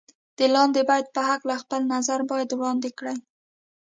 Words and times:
د 0.37 0.39
لاندې 0.55 0.81
بیت 0.89 1.07
په 1.15 1.21
هکله 1.29 1.55
خپل 1.63 1.81
نظر 1.93 2.19
باید 2.29 2.49
وړاندې 2.53 2.89
کړئ. 2.97 3.17